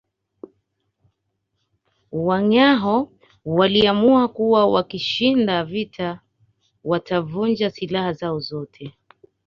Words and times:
Wangâhoo 2.25 3.09
waliamua 3.47 4.27
kuwa 4.27 4.67
wakishinda 4.67 5.63
vita 5.63 6.19
watavunja 6.83 7.69
silaha 7.71 8.13
zao 8.13 8.39
zote 8.39 8.93